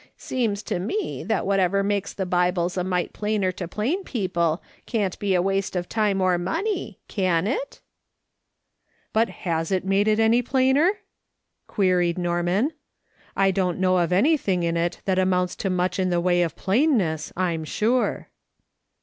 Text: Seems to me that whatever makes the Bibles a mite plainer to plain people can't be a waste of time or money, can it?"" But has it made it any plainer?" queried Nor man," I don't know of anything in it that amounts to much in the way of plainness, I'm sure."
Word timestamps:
Seems 0.17 0.63
to 0.63 0.79
me 0.79 1.23
that 1.27 1.45
whatever 1.45 1.83
makes 1.83 2.11
the 2.11 2.25
Bibles 2.25 2.75
a 2.75 2.83
mite 2.83 3.13
plainer 3.13 3.51
to 3.51 3.67
plain 3.67 4.03
people 4.03 4.59
can't 4.87 5.19
be 5.19 5.35
a 5.35 5.43
waste 5.43 5.75
of 5.75 5.87
time 5.87 6.21
or 6.21 6.39
money, 6.39 6.97
can 7.07 7.45
it?"" 7.45 7.81
But 9.13 9.29
has 9.29 9.71
it 9.71 9.85
made 9.85 10.07
it 10.07 10.19
any 10.19 10.41
plainer?" 10.41 10.93
queried 11.67 12.17
Nor 12.17 12.41
man," 12.41 12.71
I 13.37 13.51
don't 13.51 13.77
know 13.77 13.99
of 13.99 14.11
anything 14.11 14.63
in 14.63 14.75
it 14.75 15.01
that 15.05 15.19
amounts 15.19 15.55
to 15.57 15.69
much 15.69 15.99
in 15.99 16.09
the 16.09 16.19
way 16.19 16.41
of 16.41 16.55
plainness, 16.55 17.31
I'm 17.37 17.63
sure." 17.63 18.29